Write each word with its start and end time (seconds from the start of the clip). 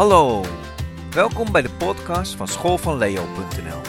Hallo, 0.00 0.44
welkom 1.10 1.52
bij 1.52 1.62
de 1.62 1.70
podcast 1.70 2.34
van 2.34 2.48
schoolvanleo.nl. 2.48 3.80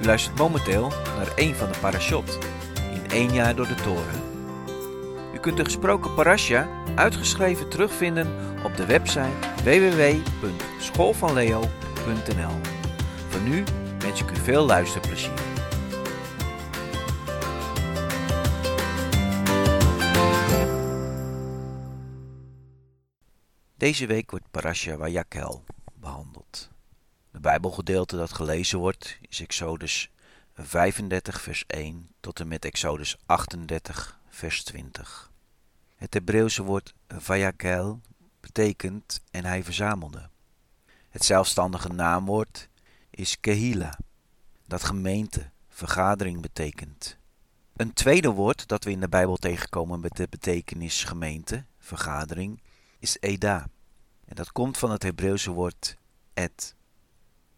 U 0.00 0.04
luistert 0.04 0.38
momenteel 0.38 0.88
naar 0.88 1.32
een 1.36 1.54
van 1.54 1.72
de 1.72 1.78
parashot 1.80 2.38
in 2.94 3.10
één 3.10 3.32
jaar 3.32 3.54
door 3.54 3.66
de 3.66 3.74
toren. 3.74 4.22
U 5.34 5.38
kunt 5.38 5.56
de 5.56 5.64
gesproken 5.64 6.14
parasha 6.14 6.68
uitgeschreven 6.94 7.68
terugvinden 7.68 8.28
op 8.64 8.76
de 8.76 8.86
website 8.86 9.30
www.schoolvanleo.nl. 9.64 12.60
Voor 13.28 13.40
nu 13.40 13.64
wens 13.98 14.22
ik 14.22 14.30
u 14.30 14.36
veel 14.36 14.66
luisterplezier. 14.66 15.55
Deze 23.86 24.06
week 24.06 24.30
wordt 24.30 24.50
Parasha 24.50 24.96
Wayakel 24.96 25.64
behandeld. 25.94 26.70
De 27.30 27.40
Bijbelgedeelte 27.40 28.16
dat 28.16 28.32
gelezen 28.32 28.78
wordt 28.78 29.18
is 29.28 29.40
Exodus 29.40 30.10
35 30.54 31.40
vers 31.40 31.64
1 31.66 32.08
tot 32.20 32.40
en 32.40 32.48
met 32.48 32.64
Exodus 32.64 33.16
38 33.26 34.20
vers 34.28 34.64
20. 34.64 35.32
Het 35.96 36.14
Hebreeuwse 36.14 36.62
woord 36.62 36.94
Vayakel 37.08 38.00
betekent 38.40 39.20
en 39.30 39.44
hij 39.44 39.64
verzamelde. 39.64 40.30
Het 41.08 41.24
zelfstandige 41.24 41.88
naamwoord 41.88 42.68
is 43.10 43.40
Kehila, 43.40 43.98
dat 44.64 44.84
gemeente, 44.84 45.50
vergadering 45.68 46.40
betekent. 46.40 47.18
Een 47.76 47.92
tweede 47.92 48.30
woord 48.30 48.68
dat 48.68 48.84
we 48.84 48.90
in 48.90 49.00
de 49.00 49.08
Bijbel 49.08 49.36
tegenkomen 49.36 50.00
met 50.00 50.16
de 50.16 50.26
betekenis 50.30 51.04
gemeente, 51.04 51.64
vergadering, 51.78 52.60
is 52.98 53.16
Eda. 53.20 53.66
En 54.26 54.34
dat 54.34 54.52
komt 54.52 54.78
van 54.78 54.90
het 54.90 55.02
Hebreeuwse 55.02 55.50
woord 55.50 55.96
et, 56.34 56.74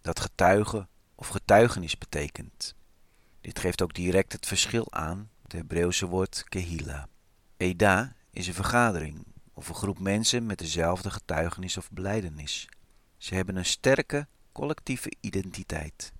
dat 0.00 0.20
getuige 0.20 0.86
of 1.14 1.28
getuigenis 1.28 1.98
betekent. 1.98 2.74
Dit 3.40 3.58
geeft 3.58 3.82
ook 3.82 3.94
direct 3.94 4.32
het 4.32 4.46
verschil 4.46 4.92
aan 4.92 5.30
het 5.42 5.52
Hebreeuwse 5.52 6.06
woord 6.06 6.44
kehila. 6.48 7.08
Eda 7.56 8.14
is 8.30 8.46
een 8.46 8.54
vergadering 8.54 9.26
of 9.52 9.68
een 9.68 9.74
groep 9.74 9.98
mensen 9.98 10.46
met 10.46 10.58
dezelfde 10.58 11.10
getuigenis 11.10 11.76
of 11.76 11.90
beleidenis. 11.90 12.68
Ze 13.16 13.34
hebben 13.34 13.56
een 13.56 13.64
sterke 13.64 14.26
collectieve 14.52 15.12
identiteit. 15.20 16.12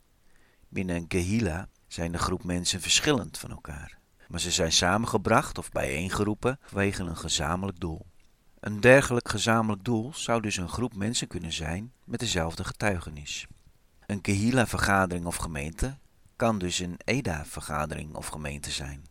Binnen 0.69 0.97
een 0.97 1.07
kehila 1.07 1.69
zijn 1.87 2.13
de 2.13 2.19
groep 2.19 2.45
mensen 2.45 2.81
verschillend 2.81 3.39
van 3.39 3.51
elkaar, 3.51 3.99
maar 4.29 4.41
ze 4.41 4.51
zijn 4.51 4.73
samengebracht 4.73 5.59
of 5.59 5.71
bijeengeroepen 5.71 6.59
vanwege 6.63 7.03
een 7.03 7.17
gezamenlijk 7.17 7.81
doel. 7.81 8.07
Een 8.61 8.81
dergelijk 8.81 9.29
gezamenlijk 9.29 9.85
doel 9.85 10.13
zou 10.15 10.41
dus 10.41 10.57
een 10.57 10.69
groep 10.69 10.95
mensen 10.95 11.29
kunnen 11.29 11.53
zijn 11.53 11.93
met 12.05 12.21
dezelfde 12.21 12.65
getuigenis. 12.65 13.47
Een 14.07 14.21
Kehila-vergadering 14.21 15.27
of 15.27 15.37
gemeente 15.37 15.97
kan 16.37 16.59
dus 16.59 16.79
een 16.79 16.97
EDA-vergadering 17.05 18.15
of 18.15 18.27
gemeente 18.27 18.71
zijn. 18.71 19.07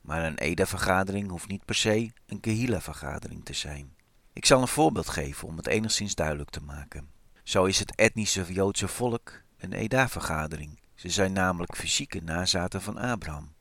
Maar 0.00 0.24
een 0.24 0.38
EDA-vergadering 0.38 1.30
hoeft 1.30 1.48
niet 1.48 1.64
per 1.64 1.74
se 1.74 2.12
een 2.26 2.40
Kehila-vergadering 2.40 3.44
te 3.44 3.52
zijn. 3.52 3.94
Ik 4.32 4.46
zal 4.46 4.60
een 4.60 4.68
voorbeeld 4.68 5.08
geven 5.08 5.48
om 5.48 5.56
het 5.56 5.66
enigszins 5.66 6.14
duidelijk 6.14 6.50
te 6.50 6.62
maken. 6.62 7.08
Zo 7.42 7.64
is 7.64 7.78
het 7.78 7.94
etnische 7.94 8.52
Joodse 8.52 8.88
volk 8.88 9.42
een 9.56 9.72
EDA-vergadering. 9.72 10.80
Ze 10.94 11.08
zijn 11.08 11.32
namelijk 11.32 11.76
fysieke 11.76 12.20
nazaten 12.20 12.82
van 12.82 12.98
Abraham. 12.98 13.52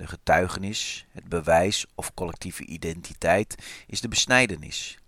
De 0.00 0.06
getuigenis, 0.06 1.06
het 1.10 1.28
bewijs 1.28 1.86
of 1.94 2.14
collectieve 2.14 2.64
identiteit 2.64 3.54
is 3.86 4.00
de 4.00 4.08
besnijdenis. 4.08 4.98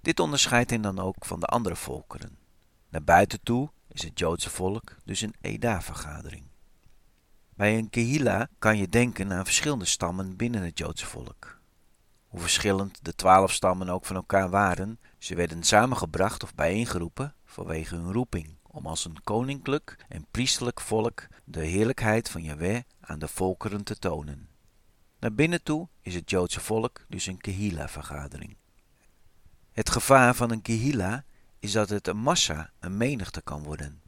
Dit 0.00 0.20
onderscheidt 0.20 0.70
hen 0.70 0.82
dan 0.82 0.98
ook 0.98 1.24
van 1.24 1.40
de 1.40 1.46
andere 1.46 1.76
volkeren. 1.76 2.36
Naar 2.88 3.02
buiten 3.02 3.42
toe 3.42 3.70
is 3.88 4.02
het 4.02 4.18
Joodse 4.18 4.50
volk 4.50 4.96
dus 5.04 5.20
een 5.20 5.34
Eda-vergadering. 5.40 6.44
Bij 7.54 7.78
een 7.78 7.90
Kehila 7.90 8.48
kan 8.58 8.76
je 8.76 8.88
denken 8.88 9.32
aan 9.32 9.44
verschillende 9.44 9.84
stammen 9.84 10.36
binnen 10.36 10.62
het 10.62 10.78
Joodse 10.78 11.06
volk. 11.06 11.60
Hoe 12.26 12.40
verschillend 12.40 12.98
de 13.02 13.14
twaalf 13.14 13.52
stammen 13.52 13.88
ook 13.88 14.04
van 14.04 14.16
elkaar 14.16 14.50
waren, 14.50 15.00
ze 15.18 15.34
werden 15.34 15.62
samengebracht 15.62 16.42
of 16.42 16.54
bijeengeroepen 16.54 17.34
vanwege 17.44 17.94
hun 17.94 18.12
roeping 18.12 18.56
om 18.62 18.86
als 18.86 19.04
een 19.04 19.22
koninklijk 19.24 20.04
en 20.08 20.26
priesterlijk 20.30 20.80
volk 20.80 21.26
de 21.44 21.64
heerlijkheid 21.64 22.30
van 22.30 22.42
Yahweh 22.42 22.80
aan 23.04 23.18
de 23.18 23.28
volkeren 23.28 23.84
te 23.84 23.98
tonen. 23.98 24.48
Naar 25.18 25.32
binnen 25.32 25.62
toe 25.62 25.88
is 26.00 26.14
het 26.14 26.30
Joodse 26.30 26.60
volk 26.60 27.04
dus 27.08 27.26
een 27.26 27.40
Kehila-vergadering. 27.40 28.56
Het 29.72 29.90
gevaar 29.90 30.34
van 30.34 30.50
een 30.50 30.62
Kehila 30.62 31.24
is 31.58 31.72
dat 31.72 31.88
het 31.88 32.06
een 32.06 32.16
massa, 32.16 32.70
een 32.80 32.96
menigte 32.96 33.42
kan 33.42 33.62
worden. 33.62 34.02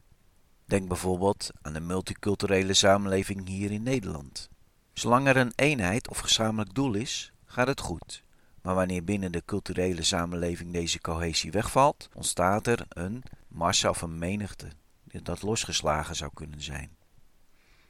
Denk 0.65 0.87
bijvoorbeeld 0.87 1.51
aan 1.61 1.73
de 1.73 1.79
multiculturele 1.79 2.73
samenleving 2.73 3.47
hier 3.47 3.71
in 3.71 3.83
Nederland. 3.83 4.49
Zolang 4.93 5.27
er 5.27 5.37
een 5.37 5.53
eenheid 5.55 6.09
of 6.09 6.19
gezamenlijk 6.19 6.73
doel 6.73 6.93
is, 6.93 7.33
gaat 7.45 7.67
het 7.67 7.79
goed. 7.79 8.23
Maar 8.61 8.75
wanneer 8.75 9.03
binnen 9.03 9.31
de 9.31 9.43
culturele 9.45 10.03
samenleving 10.03 10.73
deze 10.73 11.01
cohesie 11.01 11.51
wegvalt, 11.51 12.09
ontstaat 12.13 12.67
er 12.67 12.85
een 12.89 13.23
massa 13.47 13.89
of 13.89 14.01
een 14.01 14.17
menigte 14.17 14.67
dat 15.23 15.41
losgeslagen 15.41 16.15
zou 16.15 16.31
kunnen 16.33 16.61
zijn. 16.61 16.97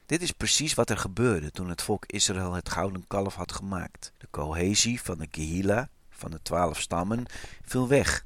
Dit 0.05 0.21
is 0.21 0.31
precies 0.31 0.73
wat 0.73 0.89
er 0.89 0.97
gebeurde 0.97 1.51
toen 1.51 1.69
het 1.69 1.81
volk 1.81 2.05
Israël 2.05 2.53
het 2.53 2.69
gouden 2.69 3.07
kalf 3.07 3.35
had 3.35 3.51
gemaakt. 3.51 4.13
De 4.17 4.27
cohesie 4.29 5.01
van 5.01 5.17
de 5.17 5.27
Kehila, 5.27 5.89
van 6.09 6.31
de 6.31 6.41
twaalf 6.41 6.81
stammen, 6.81 7.25
viel 7.61 7.87
weg 7.87 8.25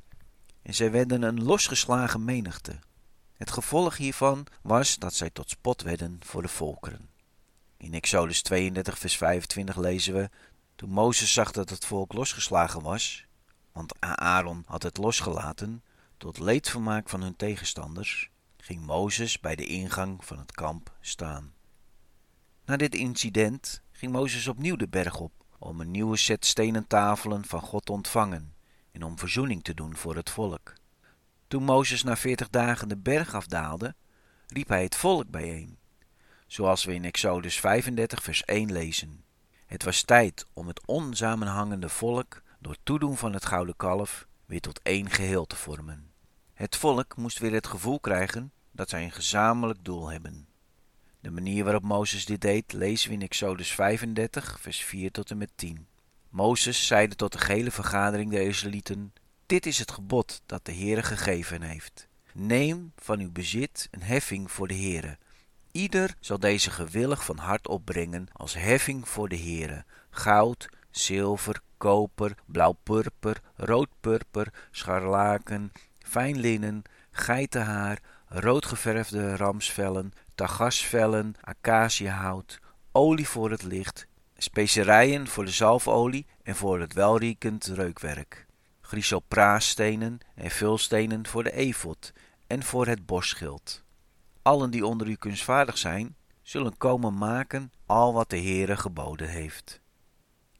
en 0.61 0.73
zij 0.73 0.91
werden 0.91 1.21
een 1.21 1.43
losgeslagen 1.43 2.23
menigte. 2.23 2.79
Het 3.33 3.51
gevolg 3.51 3.97
hiervan 3.97 4.45
was 4.61 4.97
dat 4.97 5.13
zij 5.13 5.29
tot 5.29 5.49
spot 5.49 5.81
werden 5.81 6.19
voor 6.23 6.41
de 6.41 6.47
volkeren. 6.47 7.09
In 7.77 7.93
Exodus 7.93 8.41
32 8.41 8.97
vers 8.97 9.17
25 9.17 9.75
lezen 9.75 10.13
we, 10.13 10.29
toen 10.75 10.89
Mozes 10.89 11.33
zag 11.33 11.51
dat 11.51 11.69
het 11.69 11.85
volk 11.85 12.13
losgeslagen 12.13 12.81
was, 12.81 13.25
want 13.71 13.93
Aaron 13.99 14.63
had 14.65 14.83
het 14.83 14.97
losgelaten, 14.97 15.83
tot 16.17 16.39
leedvermaak 16.39 17.09
van 17.09 17.21
hun 17.21 17.35
tegenstanders, 17.35 18.29
ging 18.57 18.85
Mozes 18.85 19.39
bij 19.39 19.55
de 19.55 19.65
ingang 19.65 20.25
van 20.25 20.39
het 20.39 20.51
kamp 20.51 20.91
staan. 21.01 21.53
Na 22.69 22.77
dit 22.77 22.95
incident 22.95 23.81
ging 23.91 24.11
Mozes 24.11 24.47
opnieuw 24.47 24.75
de 24.75 24.87
berg 24.87 25.19
op 25.19 25.31
om 25.59 25.81
een 25.81 25.91
nieuwe 25.91 26.17
set 26.17 26.45
stenen 26.45 26.87
tafelen 26.87 27.45
van 27.45 27.61
God 27.61 27.85
te 27.85 27.91
ontvangen 27.91 28.53
en 28.91 29.03
om 29.03 29.19
verzoening 29.19 29.63
te 29.63 29.73
doen 29.73 29.95
voor 29.95 30.15
het 30.15 30.29
volk. 30.29 30.73
Toen 31.47 31.63
Mozes 31.63 32.03
na 32.03 32.17
veertig 32.17 32.49
dagen 32.49 32.89
de 32.89 32.97
berg 32.97 33.33
afdaalde, 33.33 33.95
riep 34.47 34.67
hij 34.67 34.83
het 34.83 34.95
volk 34.95 35.29
bijeen, 35.29 35.77
zoals 36.47 36.85
we 36.85 36.93
in 36.93 37.05
Exodus 37.05 37.59
35 37.59 38.23
vers 38.23 38.43
1 38.43 38.71
lezen. 38.71 39.23
Het 39.65 39.83
was 39.83 40.01
tijd 40.01 40.45
om 40.53 40.67
het 40.67 40.85
onsamenhangende 40.85 41.89
volk 41.89 42.41
door 42.59 42.75
toedoen 42.83 43.17
van 43.17 43.33
het 43.33 43.45
gouden 43.45 43.75
kalf 43.75 44.27
weer 44.45 44.61
tot 44.61 44.79
één 44.83 45.09
geheel 45.09 45.45
te 45.45 45.55
vormen. 45.55 46.11
Het 46.53 46.75
volk 46.75 47.17
moest 47.17 47.39
weer 47.39 47.53
het 47.53 47.67
gevoel 47.67 47.99
krijgen 47.99 48.51
dat 48.71 48.89
zij 48.89 49.03
een 49.03 49.11
gezamenlijk 49.11 49.85
doel 49.85 50.09
hebben. 50.09 50.48
De 51.21 51.31
manier 51.31 51.63
waarop 51.63 51.83
Mozes 51.83 52.25
dit 52.25 52.41
deed 52.41 52.73
lezen 52.73 53.09
we 53.09 53.15
in 53.15 53.21
Exodus 53.21 53.71
35, 53.71 54.57
vers 54.61 54.83
4 54.83 55.11
tot 55.11 55.31
en 55.31 55.37
met 55.37 55.49
10. 55.55 55.87
Mozes 56.29 56.87
zeide 56.87 57.15
tot 57.15 57.31
de 57.31 57.37
gehele 57.37 57.71
vergadering 57.71 58.31
der 58.31 58.41
Israëlieten: 58.41 59.13
Dit 59.45 59.65
is 59.65 59.79
het 59.79 59.91
gebod 59.91 60.41
dat 60.45 60.65
de 60.65 60.73
Heere 60.73 61.03
gegeven 61.03 61.61
heeft. 61.61 62.07
Neem 62.33 62.91
van 62.95 63.19
uw 63.19 63.31
bezit 63.31 63.87
een 63.91 64.03
heffing 64.03 64.51
voor 64.51 64.67
de 64.67 64.75
Heere. 64.75 65.17
Ieder 65.71 66.15
zal 66.19 66.39
deze 66.39 66.71
gewillig 66.71 67.25
van 67.25 67.37
hart 67.37 67.67
opbrengen 67.67 68.27
als 68.33 68.53
heffing 68.53 69.07
voor 69.07 69.29
de 69.29 69.39
Heere: 69.39 69.85
goud, 70.09 70.69
zilver, 70.89 71.61
koper, 71.77 72.35
blauw-purper, 72.45 73.41
rood-purper, 73.55 74.53
scharlaken, 74.71 75.71
fijn 75.99 76.39
linnen, 76.39 76.83
geitenhaar, 77.11 77.99
roodgeverfde 78.27 79.35
ramsvellen, 79.35 80.13
tagasvellen, 80.39 81.35
acaciahout, 81.41 82.59
olie 82.91 83.27
voor 83.27 83.51
het 83.51 83.63
licht, 83.63 84.07
specerijen 84.37 85.27
voor 85.27 85.45
de 85.45 85.51
zalfolie 85.51 86.25
en 86.43 86.55
voor 86.55 86.79
het 86.79 86.93
welriekend 86.93 87.65
reukwerk, 87.65 88.45
chrysopraasstenen 88.81 90.19
en 90.35 90.51
vulstenen 90.51 91.27
voor 91.27 91.43
de 91.43 91.51
efot 91.51 92.13
en 92.47 92.63
voor 92.63 92.87
het 92.87 93.05
borstschild. 93.05 93.83
Allen 94.41 94.71
die 94.71 94.85
onder 94.85 95.07
u 95.07 95.15
kunstvaardig 95.15 95.77
zijn, 95.77 96.15
zullen 96.41 96.77
komen 96.77 97.17
maken 97.17 97.71
al 97.85 98.13
wat 98.13 98.29
de 98.29 98.39
Heere 98.39 98.77
geboden 98.77 99.29
heeft. 99.29 99.81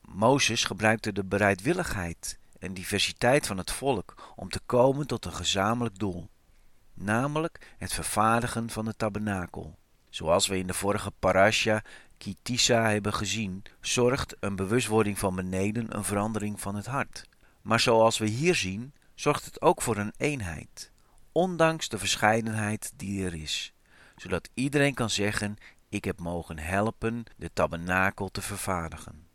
Mozes 0.02 0.64
gebruikte 0.64 1.12
de 1.12 1.26
bereidwilligheid 1.26 2.40
en 2.60 2.74
diversiteit 2.74 3.48
van 3.48 3.58
het 3.58 3.72
volk 3.72 4.34
om 4.36 4.50
te 4.50 4.60
komen 4.66 5.08
tot 5.08 5.26
een 5.26 5.34
gezamenlijk 5.34 6.00
doel 6.00 6.30
namelijk 7.02 7.74
het 7.78 7.94
vervaardigen 7.94 8.70
van 8.70 8.86
de 8.86 8.96
tabernakel. 8.96 9.78
Zoals 10.10 10.48
we 10.48 10.58
in 10.58 10.68
de 10.68 10.74
vorige 10.74 11.12
parasha 11.20 11.84
Kitisa 12.18 12.90
hebben 12.90 13.14
gezien, 13.14 13.64
zorgt 13.82 14.36
een 14.40 14.56
bewustwording 14.56 15.20
van 15.20 15.36
beneden 15.36 15.98
een 15.98 16.04
verandering 16.04 16.62
van 16.62 16.76
het 16.76 16.86
hart. 16.86 17.26
Maar 17.62 17.80
zoals 17.80 18.18
we 18.18 18.28
hier 18.28 18.56
zien, 18.56 18.94
zorgt 19.16 19.46
het 19.46 19.62
ook 19.62 19.82
voor 19.82 19.98
een 19.98 20.14
eenheid, 20.18 20.92
ondanks 21.32 21.90
de 21.90 21.98
verscheidenheid 21.98 22.94
die 22.96 23.26
er 23.26 23.34
is, 23.34 23.74
zodat 24.16 24.50
iedereen 24.54 24.94
kan 24.94 25.10
zeggen: 25.10 25.58
Ik 25.90 26.04
heb 26.04 26.20
mogen 26.20 26.60
helpen 26.60 27.24
de 27.38 27.50
tabernakel 27.54 28.30
te 28.30 28.42
vervaardigen. 28.42 29.28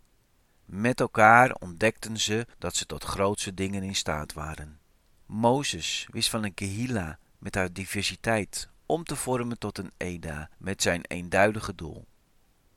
Met 0.64 1.00
elkaar 1.00 1.54
ontdekten 1.54 2.20
ze 2.20 2.46
dat 2.58 2.76
ze 2.76 2.86
tot 2.86 3.04
grootse 3.04 3.54
dingen 3.54 3.82
in 3.82 3.94
staat 3.94 4.32
waren. 4.32 4.78
Mozes 5.26 6.08
wist 6.10 6.30
van 6.30 6.44
een 6.44 6.54
kehila 6.54 7.18
met 7.44 7.54
haar 7.54 7.72
diversiteit 7.72 8.68
om 8.86 9.04
te 9.04 9.16
vormen 9.16 9.58
tot 9.58 9.78
een 9.78 9.92
Eda 9.96 10.50
met 10.58 10.82
zijn 10.82 11.04
eenduidige 11.04 11.74
doel. 11.74 12.04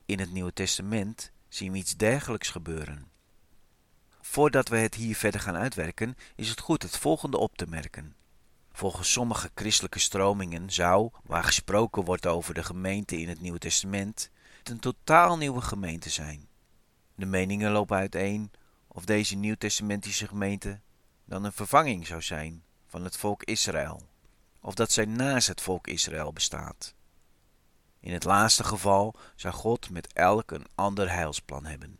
In 0.05 0.19
het 0.19 0.31
Nieuwe 0.31 0.53
Testament 0.53 1.31
zien 1.49 1.71
we 1.71 1.77
iets 1.77 1.95
dergelijks 1.95 2.49
gebeuren. 2.49 3.07
Voordat 4.21 4.69
we 4.69 4.77
het 4.77 4.95
hier 4.95 5.15
verder 5.15 5.39
gaan 5.39 5.55
uitwerken, 5.55 6.17
is 6.35 6.49
het 6.49 6.59
goed 6.59 6.83
het 6.83 6.97
volgende 6.97 7.37
op 7.37 7.57
te 7.57 7.67
merken. 7.67 8.15
Volgens 8.71 9.11
sommige 9.11 9.51
christelijke 9.55 9.99
stromingen 9.99 10.71
zou, 10.71 11.11
waar 11.23 11.43
gesproken 11.43 12.03
wordt 12.03 12.25
over 12.25 12.53
de 12.53 12.63
gemeente 12.63 13.19
in 13.19 13.29
het 13.29 13.41
Nieuwe 13.41 13.59
Testament, 13.59 14.29
het 14.57 14.69
een 14.69 14.79
totaal 14.79 15.37
nieuwe 15.37 15.61
gemeente 15.61 16.09
zijn. 16.09 16.47
De 17.15 17.25
meningen 17.25 17.71
lopen 17.71 17.97
uiteen 17.97 18.51
of 18.87 19.05
deze 19.05 19.35
nieuwtestamentische 19.35 20.27
gemeente 20.27 20.79
dan 21.25 21.43
een 21.43 21.53
vervanging 21.53 22.07
zou 22.07 22.21
zijn 22.21 22.63
van 22.87 23.03
het 23.03 23.17
volk 23.17 23.43
Israël, 23.43 24.01
of 24.61 24.73
dat 24.73 24.91
zij 24.91 25.05
naast 25.05 25.47
het 25.47 25.61
volk 25.61 25.87
Israël 25.87 26.33
bestaat. 26.33 26.93
In 27.99 28.13
het 28.13 28.23
laatste 28.23 28.63
geval 28.63 29.15
zou 29.35 29.53
God 29.53 29.89
met 29.89 30.13
elk 30.13 30.51
een 30.51 30.65
ander 30.75 31.11
heilsplan 31.11 31.65
hebben. 31.65 31.99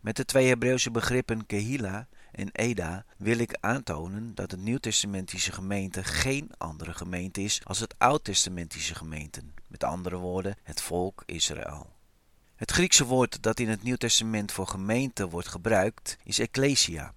Met 0.00 0.16
de 0.16 0.24
twee 0.24 0.48
Hebreeuwse 0.48 0.90
begrippen 0.90 1.46
Kehila 1.46 2.08
en 2.32 2.48
Eda 2.52 3.04
wil 3.16 3.38
ik 3.38 3.56
aantonen 3.60 4.34
dat 4.34 4.50
het 4.50 4.60
Nieuwtestamentische 4.60 5.52
gemeente 5.52 6.04
geen 6.04 6.50
andere 6.58 6.94
gemeente 6.94 7.40
is 7.40 7.60
als 7.64 7.80
het 7.80 7.94
Oud-testamentische 7.98 8.94
gemeenten, 8.94 9.54
met 9.66 9.84
andere 9.84 10.16
woorden 10.16 10.56
het 10.62 10.80
volk 10.80 11.22
Israël. 11.26 11.96
Het 12.56 12.70
Griekse 12.70 13.04
woord 13.04 13.42
dat 13.42 13.60
in 13.60 13.68
het 13.68 13.82
Nieuw 13.82 13.96
Testament 13.96 14.52
voor 14.52 14.66
gemeente 14.66 15.28
wordt 15.28 15.48
gebruikt 15.48 16.16
is 16.24 16.38
ecclesia. 16.38 17.14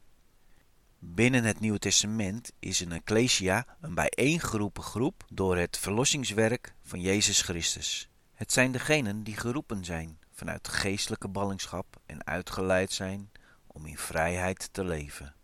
Binnen 1.03 1.43
het 1.43 1.59
Nieuwe 1.59 1.79
Testament 1.79 2.51
is 2.59 2.79
een 2.79 2.91
ecclesia 2.91 3.65
een 3.79 3.93
bijeengeroepen 3.93 4.83
groep 4.83 5.23
door 5.29 5.57
het 5.57 5.77
verlossingswerk 5.77 6.73
van 6.83 7.01
Jezus 7.01 7.41
Christus. 7.41 8.09
Het 8.33 8.51
zijn 8.51 8.71
degenen 8.71 9.23
die 9.23 9.37
geroepen 9.37 9.85
zijn 9.85 10.19
vanuit 10.31 10.67
geestelijke 10.67 11.27
ballingschap 11.27 11.85
en 12.05 12.25
uitgeleid 12.25 12.91
zijn 12.91 13.31
om 13.67 13.85
in 13.85 13.97
vrijheid 13.97 14.69
te 14.71 14.83
leven. 14.83 15.35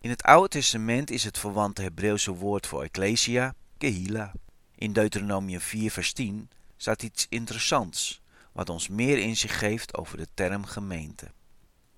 In 0.00 0.10
het 0.10 0.22
Oude 0.22 0.48
Testament 0.48 1.10
is 1.10 1.24
het 1.24 1.38
verwante 1.38 1.82
Hebreeuwse 1.82 2.32
woord 2.32 2.66
voor 2.66 2.82
ecclesia 2.82 3.54
kehila. 3.78 4.32
In 4.74 4.92
Deuteronomium 4.92 5.60
4 5.60 5.90
vers 5.90 6.12
10 6.12 6.50
staat 6.76 7.02
iets 7.02 7.26
interessants 7.28 8.20
wat 8.52 8.68
ons 8.68 8.88
meer 8.88 9.18
inzicht 9.18 9.56
geeft 9.56 9.96
over 9.96 10.16
de 10.16 10.28
term 10.34 10.64
gemeente. 10.64 11.30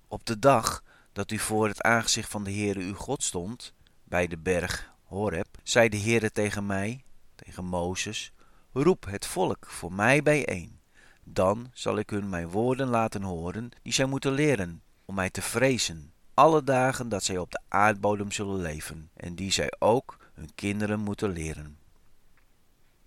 Op 0.07 0.25
de 0.25 0.39
dag 0.39 0.83
dat 1.11 1.31
u 1.31 1.37
voor 1.37 1.67
het 1.67 1.81
aangezicht 1.81 2.29
van 2.29 2.43
de 2.43 2.51
Heere 2.51 2.79
uw 2.79 2.95
God 2.95 3.23
stond, 3.23 3.73
bij 4.03 4.27
de 4.27 4.37
berg 4.37 4.91
Horeb, 5.03 5.47
zei 5.63 5.89
de 5.89 5.99
Heere 5.99 6.31
tegen 6.31 6.65
mij, 6.65 7.03
tegen 7.35 7.65
Mozes, 7.65 8.31
roep 8.71 9.05
het 9.05 9.25
volk 9.25 9.65
voor 9.67 9.93
mij 9.93 10.23
bijeen. 10.23 10.79
Dan 11.23 11.69
zal 11.73 11.97
ik 11.97 12.09
hun 12.09 12.29
mijn 12.29 12.49
woorden 12.49 12.87
laten 12.87 13.21
horen, 13.21 13.69
die 13.81 13.93
zij 13.93 14.05
moeten 14.05 14.31
leren, 14.31 14.81
om 15.05 15.15
mij 15.15 15.29
te 15.29 15.41
vrezen, 15.41 16.13
alle 16.33 16.63
dagen 16.63 17.09
dat 17.09 17.23
zij 17.23 17.37
op 17.37 17.51
de 17.51 17.61
aardbodem 17.67 18.31
zullen 18.31 18.61
leven, 18.61 19.09
en 19.15 19.35
die 19.35 19.51
zij 19.51 19.73
ook 19.79 20.17
hun 20.33 20.49
kinderen 20.55 20.99
moeten 20.99 21.29
leren. 21.29 21.77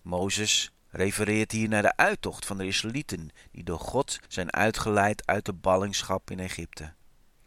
Mozes 0.03 0.73
refereert 0.89 1.53
hier 1.53 1.69
naar 1.69 1.83
de 1.83 1.97
uittocht 1.97 2.47
van 2.47 2.59
de 2.59 2.67
Israëlieten, 2.67 3.31
die 3.51 3.65
door 3.65 3.81
God 3.81 4.19
zijn 4.29 4.53
uitgeleid 4.53 5.27
uit 5.27 5.45
de 5.45 5.53
ballingschap 5.53 6.31
in 6.31 6.41
Egypte. 6.41 6.93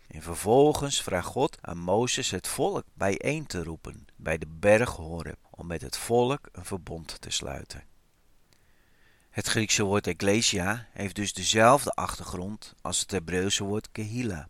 En 0.08 0.22
vervolgens 0.22 1.02
vraagt 1.02 1.28
God 1.28 1.58
aan 1.62 1.78
Mozes 1.78 2.32
het 2.32 2.48
volk 2.48 2.86
bijeen 2.94 3.46
te 3.46 3.64
roepen 3.64 4.06
bij 4.16 4.38
de 4.38 4.48
berg 4.48 4.90
Horeb, 4.90 5.38
om 5.50 5.68
met 5.68 5.82
het 5.82 5.98
volk 5.98 6.50
een 6.52 6.66
verbond 6.66 7.22
te 7.22 7.30
sluiten. 7.30 7.84
Het 9.30 9.48
Griekse 9.48 9.84
woord 9.84 10.08
ecclesia 10.08 10.88
heeft 10.92 11.16
dus 11.16 11.34
dezelfde 11.34 11.92
achtergrond 11.92 12.76
als 12.82 13.00
het 13.00 13.12
Hebreeuwse 13.12 13.64
woord 13.64 13.92
kehila. 13.92 14.50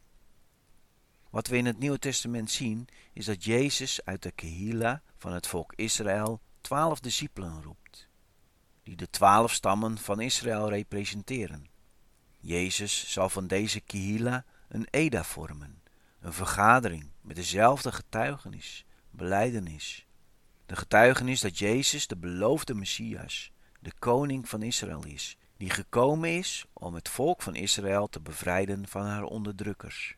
Wat 1.29 1.47
we 1.47 1.57
in 1.57 1.65
het 1.65 1.79
Nieuwe 1.79 1.99
Testament 1.99 2.51
zien, 2.51 2.87
is 3.13 3.25
dat 3.25 3.43
Jezus 3.43 4.05
uit 4.05 4.23
de 4.23 4.31
kehila 4.31 5.01
van 5.17 5.33
het 5.33 5.47
volk 5.47 5.73
Israël 5.75 6.41
twaalf 6.61 6.99
discipelen 6.99 7.63
roept 7.63 7.85
die 8.85 8.95
de 8.95 9.09
twaalf 9.09 9.53
stammen 9.53 9.97
van 9.97 10.21
Israël 10.21 10.69
representeren. 10.69 11.67
Jezus 12.39 13.11
zal 13.11 13.29
van 13.29 13.47
deze 13.47 13.79
kihila 13.79 14.45
een 14.67 14.87
Eda 14.89 15.23
vormen, 15.23 15.81
een 16.19 16.33
vergadering 16.33 17.09
met 17.21 17.35
dezelfde 17.35 17.91
getuigenis, 17.91 18.85
beleidenis. 19.09 20.07
De 20.65 20.75
getuigenis 20.75 21.41
dat 21.41 21.57
Jezus 21.57 22.07
de 22.07 22.17
beloofde 22.17 22.73
Messias, 22.73 23.51
de 23.79 23.91
koning 23.99 24.49
van 24.49 24.61
Israël 24.61 25.05
is, 25.05 25.37
die 25.57 25.69
gekomen 25.69 26.37
is 26.37 26.65
om 26.73 26.93
het 26.93 27.09
volk 27.09 27.41
van 27.41 27.55
Israël 27.55 28.07
te 28.07 28.19
bevrijden 28.19 28.87
van 28.87 29.05
haar 29.05 29.23
onderdrukkers. 29.23 30.17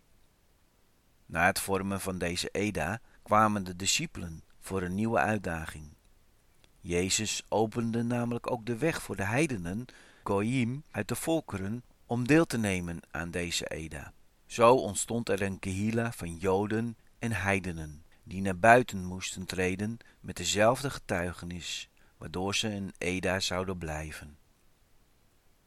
Na 1.25 1.45
het 1.45 1.59
vormen 1.59 2.01
van 2.01 2.17
deze 2.17 2.49
Eda 2.49 2.99
kwamen 3.23 3.63
de 3.63 3.75
discipelen 3.75 4.43
voor 4.59 4.81
een 4.81 4.95
nieuwe 4.95 5.17
uitdaging. 5.17 5.95
Jezus 6.79 7.43
opende 7.49 8.03
namelijk 8.03 8.51
ook 8.51 8.65
de 8.65 8.77
weg 8.77 9.01
voor 9.01 9.15
de 9.15 9.23
heidenen, 9.23 9.85
Goyim, 10.23 10.83
uit 10.91 11.07
de 11.07 11.15
volkeren, 11.15 11.83
om 12.05 12.27
deel 12.27 12.45
te 12.45 12.57
nemen 12.57 12.99
aan 13.11 13.31
deze 13.31 13.65
Eda. 13.65 14.13
Zo 14.47 14.75
ontstond 14.75 15.29
er 15.29 15.41
een 15.41 15.59
kehila 15.59 16.11
van 16.11 16.35
Joden 16.35 16.97
en 17.19 17.31
heidenen, 17.31 18.05
die 18.23 18.41
naar 18.41 18.59
buiten 18.59 19.05
moesten 19.05 19.45
treden 19.45 19.97
met 20.19 20.35
dezelfde 20.35 20.89
getuigenis, 20.89 21.89
waardoor 22.17 22.55
ze 22.55 22.67
een 22.67 22.93
Eda 22.97 23.39
zouden 23.39 23.77
blijven. 23.77 24.37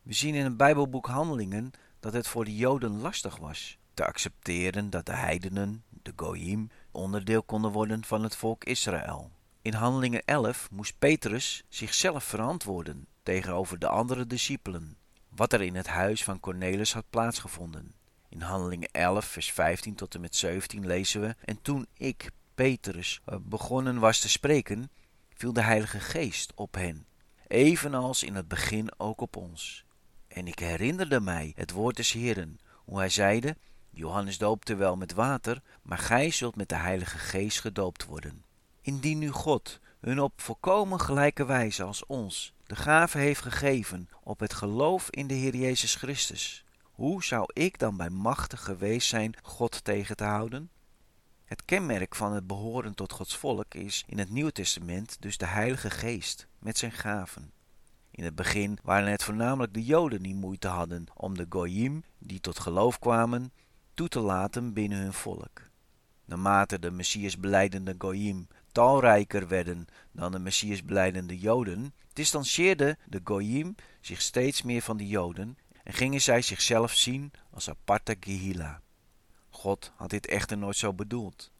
We 0.03 0.12
zien 0.12 0.35
in 0.35 0.44
het 0.44 0.56
Bijbelboek 0.56 1.06
Handelingen 1.06 1.71
dat 2.00 2.12
het 2.12 2.29
voor 2.29 2.44
de 2.44 2.56
Joden 2.56 3.00
lastig 3.00 3.37
was 3.37 3.79
te 3.94 4.06
accepteren 4.06 4.90
dat 4.90 5.07
de 5.07 5.12
heidenen, 5.12 5.85
de 6.02 6.12
Goyim, 6.16 6.71
onderdeel 6.90 7.43
konden 7.43 7.71
worden 7.71 8.04
van 8.04 8.23
het 8.23 8.37
volk 8.37 8.64
Israël. 8.64 9.31
In 9.62 9.73
Handelingen 9.73 10.25
11 10.25 10.69
moest 10.71 10.99
Petrus 10.99 11.64
zichzelf 11.69 12.25
verantwoorden 12.25 13.07
tegenover 13.23 13.78
de 13.78 13.88
andere 13.88 14.26
discipelen, 14.26 14.97
wat 15.28 15.52
er 15.52 15.62
in 15.62 15.75
het 15.75 15.87
huis 15.87 16.25
van 16.25 16.40
Cornelis 16.40 16.93
had 16.93 17.04
plaatsgevonden. 17.11 17.95
In 18.30 18.40
Handelingen 18.40 18.88
11, 18.92 19.25
vers 19.25 19.52
15 19.52 19.94
tot 19.94 20.14
en 20.14 20.20
met 20.20 20.37
17 20.37 20.87
lezen 20.87 21.20
we: 21.20 21.34
En 21.44 21.62
toen 21.62 21.87
ik, 21.92 22.30
Petrus, 22.54 23.20
eh, 23.25 23.37
begonnen 23.40 23.99
was 23.99 24.20
te 24.20 24.28
spreken, 24.28 24.90
viel 25.34 25.52
de 25.52 25.62
Heilige 25.62 26.00
Geest 26.00 26.52
op 26.54 26.75
hen, 26.75 27.06
evenals 27.46 28.22
in 28.22 28.34
het 28.34 28.49
begin 28.49 28.90
ook 28.96 29.20
op 29.20 29.37
ons. 29.37 29.84
En 30.28 30.46
ik 30.46 30.58
herinnerde 30.58 31.20
mij 31.20 31.52
het 31.56 31.70
woord 31.70 31.96
des 31.96 32.12
Heeren, 32.12 32.60
hoe 32.84 32.99
hij 32.99 33.08
zeide: 33.08 33.56
Johannes 33.90 34.38
doopte 34.38 34.75
wel 34.75 34.96
met 34.96 35.12
water, 35.12 35.62
maar 35.82 35.99
gij 35.99 36.30
zult 36.30 36.56
met 36.56 36.68
de 36.68 36.76
Heilige 36.76 37.18
Geest 37.18 37.60
gedoopt 37.60 38.04
worden. 38.04 38.44
Indien 38.80 39.18
nu 39.18 39.30
God 39.30 39.80
hun 40.00 40.20
op 40.20 40.40
volkomen 40.40 41.00
gelijke 41.00 41.44
wijze 41.44 41.82
als 41.82 42.06
ons 42.06 42.52
de 42.66 42.76
gave 42.76 43.18
heeft 43.18 43.42
gegeven 43.42 44.08
op 44.22 44.40
het 44.40 44.54
geloof 44.54 45.10
in 45.10 45.26
de 45.26 45.34
Heer 45.34 45.56
Jezus 45.56 45.94
Christus, 45.94 46.64
hoe 47.00 47.25
zou 47.25 47.45
ik 47.52 47.78
dan 47.78 47.97
bij 47.97 48.11
machtig 48.11 48.64
geweest 48.64 49.09
zijn 49.09 49.35
God 49.42 49.85
tegen 49.85 50.16
te 50.16 50.25
houden? 50.25 50.71
Het 51.45 51.64
kenmerk 51.64 52.14
van 52.14 52.33
het 52.33 52.47
behoren 52.47 52.95
tot 52.95 53.12
Gods 53.12 53.37
volk 53.37 53.75
is 53.75 54.04
in 54.07 54.19
het 54.19 54.30
Nieuwe 54.30 54.52
Testament 54.52 55.16
dus 55.21 55.38
de 55.38 55.47
Heilige 55.47 55.90
Geest 55.90 56.47
met 56.59 56.78
zijn 56.78 56.92
gaven. 56.92 57.52
In 58.11 58.25
het 58.25 58.35
begin 58.35 58.78
waren 58.83 59.11
het 59.11 59.25
voornamelijk 59.25 59.75
de 59.75 59.85
Joden 59.85 60.23
die 60.23 60.35
moeite 60.35 60.69
hadden 60.69 61.07
om 61.14 61.37
de 61.37 61.47
Goyim, 61.49 62.04
die 62.19 62.40
tot 62.40 62.59
geloof 62.59 62.99
kwamen, 62.99 63.52
toe 63.95 64.09
te 64.09 64.21
laten 64.21 64.73
binnen 64.73 64.99
hun 64.99 65.12
volk. 65.12 65.62
Naarmate 66.25 66.78
de 66.78 66.90
Messias 66.90 67.38
beleidende 67.38 67.95
Goyim 67.99 68.47
talrijker 68.73 69.49
werden 69.49 69.87
dan 70.12 70.33
de 70.33 70.38
Messias 70.38 70.85
beleidende 70.85 71.38
Joden, 71.38 71.95
distancieerden 72.12 72.99
de 73.07 73.21
Goyim 73.25 73.75
zich 74.00 74.21
steeds 74.21 74.62
meer 74.62 74.83
van 74.83 74.97
de 74.97 75.07
Joden 75.07 75.59
en 75.90 75.97
gingen 75.97 76.20
zij 76.20 76.42
zichzelf 76.42 76.92
zien 76.92 77.32
als 77.50 77.68
aparte 77.68 78.16
Gehila. 78.20 78.80
God 79.49 79.92
had 79.97 80.11
dit 80.11 80.26
echter 80.26 80.59
nooit 80.59 80.76
zo 80.76 80.94
bedoeld. 80.94 81.52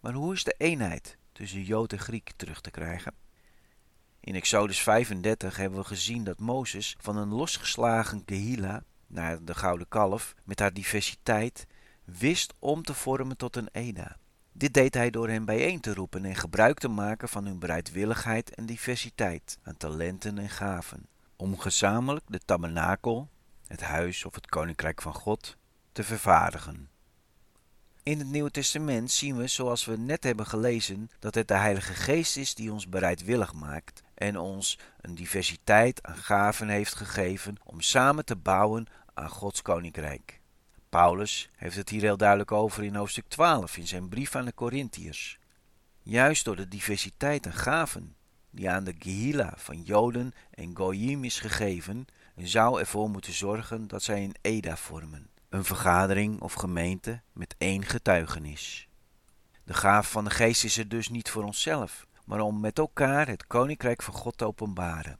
Maar 0.00 0.12
hoe 0.12 0.34
is 0.34 0.44
de 0.44 0.54
eenheid 0.58 1.16
tussen 1.32 1.62
Jood 1.62 1.92
en 1.92 1.98
Griek 1.98 2.32
terug 2.36 2.60
te 2.60 2.70
krijgen? 2.70 3.14
In 4.20 4.34
Exodus 4.34 4.82
35 4.82 5.56
hebben 5.56 5.78
we 5.78 5.84
gezien 5.84 6.24
dat 6.24 6.38
Mozes 6.38 6.96
van 7.00 7.16
een 7.16 7.28
losgeslagen 7.28 8.22
Gehila 8.26 8.82
naar 9.06 9.44
de 9.44 9.54
gouden 9.54 9.88
kalf 9.88 10.34
met 10.44 10.58
haar 10.58 10.72
diversiteit 10.72 11.66
wist 12.04 12.54
om 12.58 12.82
te 12.82 12.94
vormen 12.94 13.36
tot 13.36 13.56
een 13.56 13.68
Eda. 13.72 14.16
Dit 14.52 14.74
deed 14.74 14.94
hij 14.94 15.10
door 15.10 15.28
hen 15.28 15.44
bijeen 15.44 15.80
te 15.80 15.94
roepen 15.94 16.24
en 16.24 16.36
gebruik 16.36 16.78
te 16.78 16.88
maken 16.88 17.28
van 17.28 17.46
hun 17.46 17.58
bereidwilligheid 17.58 18.54
en 18.54 18.66
diversiteit 18.66 19.58
aan 19.62 19.76
talenten 19.76 20.38
en 20.38 20.50
gaven, 20.50 21.06
om 21.36 21.58
gezamenlijk 21.58 22.24
de 22.28 22.40
tabernakel, 22.44 23.30
het 23.72 23.80
huis 23.80 24.24
of 24.24 24.34
het 24.34 24.46
koninkrijk 24.46 25.02
van 25.02 25.14
God, 25.14 25.56
te 25.92 26.04
vervaardigen. 26.04 26.90
In 28.02 28.18
het 28.18 28.28
Nieuwe 28.28 28.50
Testament 28.50 29.10
zien 29.10 29.36
we, 29.36 29.46
zoals 29.46 29.84
we 29.84 29.96
net 29.96 30.24
hebben 30.24 30.46
gelezen, 30.46 31.10
dat 31.18 31.34
het 31.34 31.48
de 31.48 31.54
Heilige 31.54 31.92
Geest 31.92 32.36
is 32.36 32.54
die 32.54 32.72
ons 32.72 32.88
bereidwillig 32.88 33.52
maakt 33.52 34.02
en 34.14 34.38
ons 34.38 34.78
een 35.00 35.14
diversiteit 35.14 36.02
aan 36.02 36.16
gaven 36.16 36.68
heeft 36.68 36.94
gegeven 36.94 37.56
om 37.64 37.80
samen 37.80 38.24
te 38.24 38.36
bouwen 38.36 38.86
aan 39.14 39.28
Gods 39.28 39.62
koninkrijk. 39.62 40.40
Paulus 40.88 41.48
heeft 41.56 41.76
het 41.76 41.88
hier 41.88 42.00
heel 42.00 42.16
duidelijk 42.16 42.52
over 42.52 42.84
in 42.84 42.94
hoofdstuk 42.94 43.28
12 43.28 43.76
in 43.76 43.86
zijn 43.86 44.08
brief 44.08 44.36
aan 44.36 44.44
de 44.44 44.54
Corinthiërs. 44.54 45.38
Juist 46.02 46.44
door 46.44 46.56
de 46.56 46.68
diversiteit 46.68 47.46
aan 47.46 47.52
gaven 47.52 48.16
die 48.50 48.70
aan 48.70 48.84
de 48.84 48.94
Gehila 48.98 49.52
van 49.56 49.82
Joden 49.82 50.32
en 50.50 50.76
Goyim 50.76 51.24
is 51.24 51.40
gegeven, 51.40 52.06
zou 52.36 52.80
ervoor 52.80 53.10
moeten 53.10 53.32
zorgen 53.32 53.88
dat 53.88 54.02
zij 54.02 54.24
een 54.24 54.36
Eda 54.40 54.76
vormen, 54.76 55.30
een 55.48 55.64
vergadering 55.64 56.40
of 56.40 56.52
gemeente 56.52 57.20
met 57.32 57.54
één 57.58 57.84
getuigenis. 57.84 58.88
De 59.64 59.74
gaaf 59.74 60.10
van 60.10 60.24
de 60.24 60.30
geest 60.30 60.64
is 60.64 60.78
er 60.78 60.88
dus 60.88 61.08
niet 61.08 61.30
voor 61.30 61.44
onszelf, 61.44 62.06
maar 62.24 62.40
om 62.40 62.60
met 62.60 62.78
elkaar 62.78 63.28
het 63.28 63.46
koninkrijk 63.46 64.02
van 64.02 64.14
God 64.14 64.38
te 64.38 64.44
openbaren. 64.44 65.18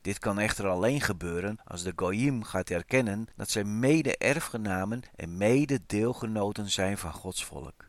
Dit 0.00 0.18
kan 0.18 0.38
echter 0.38 0.68
alleen 0.68 1.00
gebeuren 1.00 1.58
als 1.64 1.82
de 1.82 1.92
Goyim 1.96 2.44
gaat 2.44 2.70
erkennen 2.70 3.26
dat 3.36 3.50
zij 3.50 3.64
mede-erfgenamen 3.64 5.02
en 5.16 5.36
mede-deelgenoten 5.36 6.70
zijn 6.70 6.98
van 6.98 7.12
Gods 7.12 7.44
volk. 7.44 7.88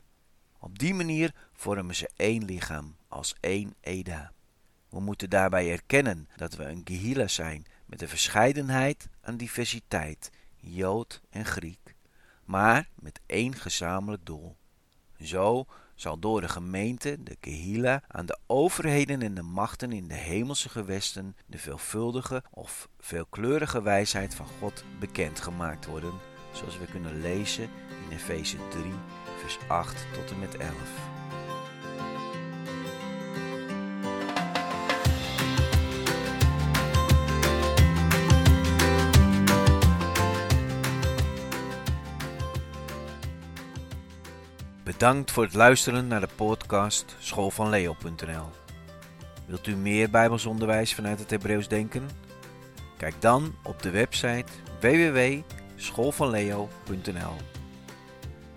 Op 0.59 0.79
die 0.79 0.93
manier 0.93 1.33
vormen 1.53 1.95
ze 1.95 2.09
één 2.15 2.45
lichaam, 2.45 2.95
als 3.07 3.35
één 3.39 3.73
Eda. 3.81 4.31
We 4.89 4.99
moeten 4.99 5.29
daarbij 5.29 5.71
erkennen 5.71 6.29
dat 6.35 6.55
we 6.55 6.63
een 6.63 6.81
Gehila 6.83 7.27
zijn 7.27 7.65
met 7.87 8.01
een 8.01 8.07
verscheidenheid 8.07 9.07
aan 9.21 9.37
diversiteit, 9.37 10.31
Jood 10.55 11.21
en 11.29 11.45
Griek, 11.45 11.95
maar 12.45 12.89
met 12.95 13.19
één 13.25 13.55
gezamenlijk 13.55 14.25
doel. 14.25 14.55
Zo 15.21 15.65
zal 15.95 16.19
door 16.19 16.41
de 16.41 16.49
gemeente, 16.49 17.23
de 17.23 17.35
Kehila, 17.35 18.03
aan 18.07 18.25
de 18.25 18.39
overheden 18.47 19.21
en 19.21 19.33
de 19.33 19.41
machten 19.41 19.91
in 19.91 20.07
de 20.07 20.13
hemelse 20.13 20.69
gewesten 20.69 21.35
de 21.45 21.57
veelvuldige 21.57 22.43
of 22.51 22.89
veelkleurige 22.99 23.81
wijsheid 23.81 24.35
van 24.35 24.47
God 24.59 24.83
bekendgemaakt 24.99 25.85
worden, 25.85 26.13
zoals 26.53 26.77
we 26.77 26.85
kunnen 26.85 27.21
lezen 27.21 27.69
in 28.09 28.15
Efeze 28.15 28.57
3, 28.69 28.83
vers 29.39 29.57
8 29.67 30.05
tot 30.13 30.31
en 30.31 30.39
met 30.39 30.57
11. 30.57 30.73
Bedankt 44.97 45.31
voor 45.31 45.43
het 45.43 45.53
luisteren 45.53 46.07
naar 46.07 46.19
de 46.19 46.27
podcast 46.35 47.15
schoolvanleo.nl. 47.19 48.49
Wilt 49.45 49.67
u 49.67 49.75
meer 49.75 50.09
Bijbelsonderwijs 50.09 50.95
vanuit 50.95 51.19
het 51.19 51.29
Hebreeuws 51.29 51.67
denken? 51.67 52.09
Kijk 52.97 53.13
dan 53.19 53.55
op 53.63 53.81
de 53.81 53.89
website 53.89 54.51
www.schoolvanleo.nl. 54.79 57.35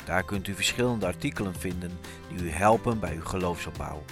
Daar 0.05 0.25
kunt 0.25 0.49
u 0.49 0.55
verschillende 0.55 1.07
artikelen 1.07 1.55
vinden 1.55 1.99
die 2.29 2.43
u 2.43 2.51
helpen 2.51 3.01
bij 3.01 3.15
uw 3.15 3.25
geloofsopbouw. 3.25 4.03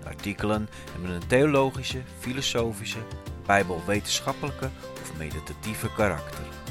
De 0.00 0.06
artikelen 0.08 0.68
hebben 0.92 1.10
een 1.10 1.26
theologische, 1.26 2.02
filosofische, 2.18 3.02
bijbelwetenschappelijke 3.46 4.70
of 5.02 5.16
meditatieve 5.16 5.92
karakter. 5.92 6.63